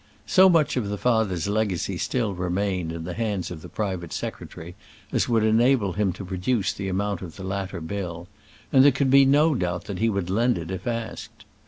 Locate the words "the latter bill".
7.35-8.27